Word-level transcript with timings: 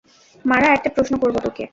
মারা, 0.45 0.67
একটা 0.73 0.89
প্রশ্ন 0.89 1.13
করবো 1.17 1.39
তোকে। 1.39 1.63